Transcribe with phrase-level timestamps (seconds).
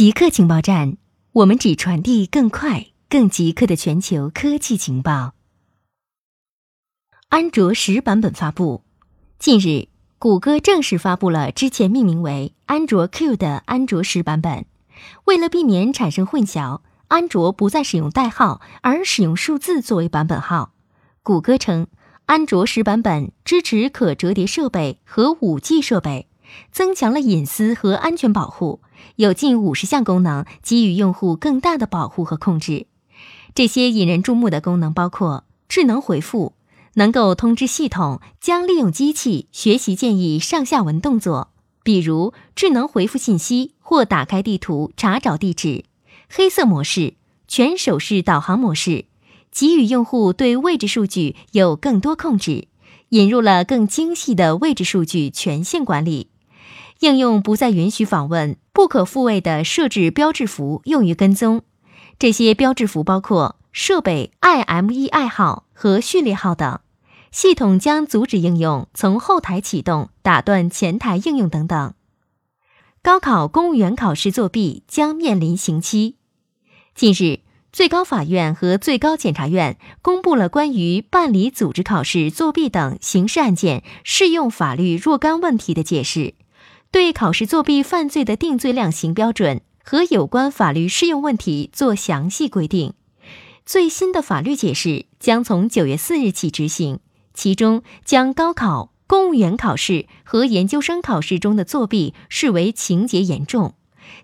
[0.00, 0.96] 极客情报站，
[1.30, 5.34] 我们只传递更快、更极客的全球科技情报。
[7.28, 8.82] 安卓十版本发布。
[9.38, 14.64] 近日，谷歌正式发布了之前命名为安卓 Q 的安卓十版本。
[15.24, 20.72] 为了避免产生混淆，安卓不再使用代号，而使用数字作为版本号。
[21.22, 21.88] 谷歌称，
[22.24, 26.29] 安卓十版本支持可折叠设备和五 G 设备。
[26.72, 28.80] 增强了隐私和安全保护，
[29.16, 32.86] 有近五十项功能给予用户更大的保护和控制。
[33.54, 36.54] 这些引人注目的功能包括智能回复，
[36.94, 41.50] 能够通知系统将利用机器学习建议上下文动作，
[41.82, 45.84] 比如智能回复信息或打开地图查找地址；
[46.28, 47.14] 黑色模式、
[47.48, 49.06] 全手势导航模式，
[49.52, 52.68] 给予用户对位置数据有更多控制；
[53.10, 56.29] 引入了更精细的位置数据权限管理。
[57.00, 61.62] 应用不再允许访问不可复位的设置标志符用于跟踪，
[62.18, 66.80] 这些标志符包括设备 IMEI 号和序列号等。
[67.32, 71.94] 系统将阻止应用从后台启动，打断前台应用等等。
[73.02, 76.16] 高考公务员考试作弊将面临刑期。
[76.94, 77.40] 近日，
[77.72, 86.34] 最高法院和最高检察院公布了关于办理组织考试作弊等刑事案件适用法律若干问题的解释。
[86.92, 92.94] 对考试作弊犯罪的定罪量刑标准和有关法律适用问题做详细规定。
[93.64, 96.98] 最新的法律解释将从九月四日起执行，
[97.32, 103.74] 其中将高考、公务员考试和研究生考试中的作弊视为情节严重，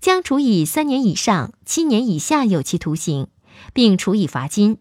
[0.00, 3.26] 将处以三年以上七年以下有期徒刑，
[3.74, 4.78] 并处以罚金。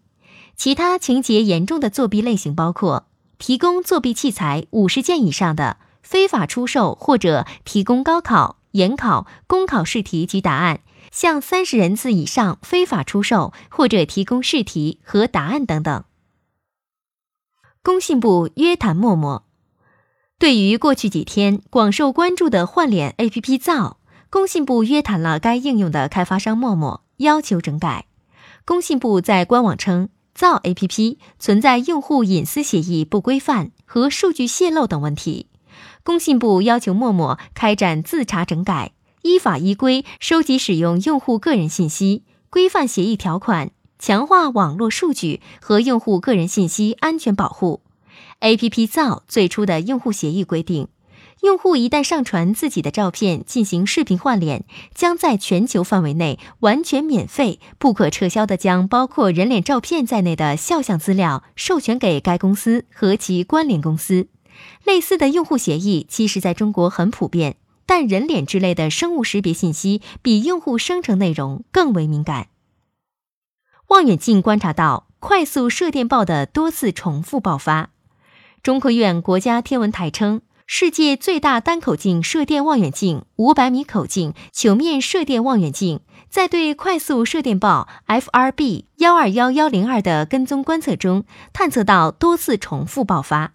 [0.56, 5.78] 其他情节严重的作弊类型包括提供作弊器材五十件以上的。
[6.04, 16.04] 非法出售或者提供高考、研考、公考试题及答案，向三十人次以上非法出售或者提供试题和答案等等。
[17.82, 19.46] 工信部约谈陌陌，
[20.38, 23.98] 对于过去几天广受关注的换脸 APP 造，
[24.30, 28.06] 工信部约谈了该应用的开发商陌陌，要求整改。
[28.66, 35.48] 工信部在官网称，造 APP 存在用户隐私协议不规范和数据泄露等问题。
[36.04, 38.92] 工信部要求陌陌开展自查整改，
[39.22, 47.82] 依法依规收集使用用户个人信息，规范协议条款，强化网络数据和用户个人信息安全保护。
[48.40, 50.90] A P P 造最初的用户协议规定，
[51.42, 64.28] 用户一旦上传自己的照片进行视频换脸，将在全球范围内完全免费、不可撤销的将包括人脸照片在内的肖像资料授权给该公司和其关联公司。
[64.84, 72.48] 类似的用户协议其实在中国很普遍，但人脸之类的生物识别信息比用户生成内容更为敏感。
[73.88, 77.92] 望远镜观察到快速射电暴的多次重复爆发。
[78.62, 86.00] 中科院国家天文台称，世界最大单口径射电望远镜五百米口径球面射电望远镜
[86.30, 93.54] 在对快速射电暴 FRB 幺二幺幺零二的跟踪观测中，探测到多次重复爆发。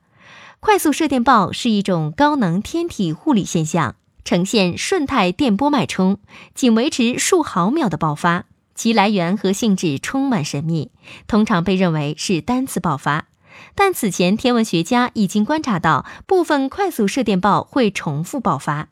[0.61, 6.19] 快速射电暴是一种高能天体物理现象，呈现瞬态电波脉冲，
[6.53, 8.47] 仅维持数毫秒的爆发。
[8.75, 10.91] 其来源和性质充满神秘，
[11.29, 13.27] 通常被认为是单次爆发。
[13.75, 18.89] 但此前天文学家已经观察到部分快速射电暴会重复爆发。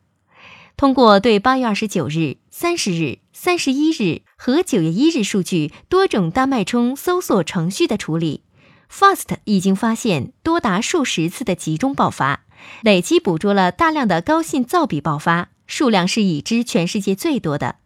[0.76, 8.42] 通过对八月二十九日、三十日、三十一日和九月一日数据多种单脉冲搜索程序的处理。
[8.90, 12.44] FAST 已经发现多达数十次的集中爆发，
[12.82, 17.76] 累计捕捉了大量的高信噪比爆发，数量是已知全世界最多的。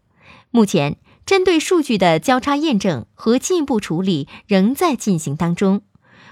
[0.51, 0.97] 目前，
[1.27, 5.83] 针对数据的交叉验证和进一步处理仍在进行当中。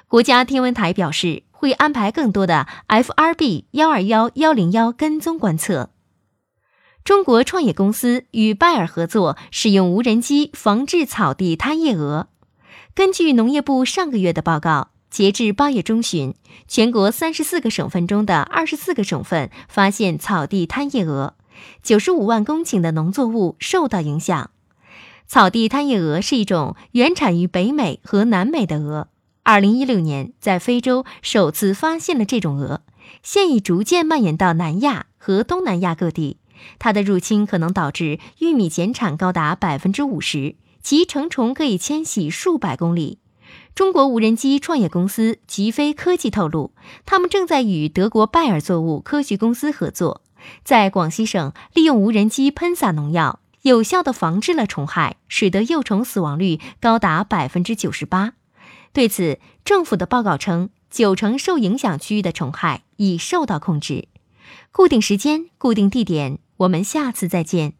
[0.06, 5.90] 国家天文台表示，会安排更多的 FRB 幺二幺幺零幺跟踪观测。
[7.04, 12.28] 中国创业公司与拜耳合作，使用无人机防治草地贪夜蛾。
[12.98, 16.34] 根据农业部上个月的报告，截至八月中旬，
[16.66, 21.34] 全国三十四个省份中的二十四个省份发现草地贪夜蛾，
[21.80, 24.50] 九十五万公顷的农作物受到影响。
[25.28, 29.06] 草地贪夜蛾是一种原产于北美和南美的蛾，
[29.44, 32.80] 二零一六年在非洲首次发现了这种蛾，
[33.22, 36.38] 现已逐渐蔓延到南亚和东南亚各地。
[36.80, 40.56] 它的入侵可能导致玉米减产高达百分之五十。
[40.82, 43.18] 其成虫可以迁徙数百公里。
[43.74, 46.72] 中国无人机创业公司极飞科技透露，
[47.06, 50.22] 他们正在与德国拜耳作物科学公司合作，
[50.64, 58.34] 在广西省利用无人机喷洒农药，有效的防治了虫害，使得幼虫死亡率高达百分之九十八。
[58.92, 64.08] 对此，政府的报告称，九成受影响区域的虫害已受到控制。
[64.72, 67.77] 固定时间，固定地点，我们下次再见。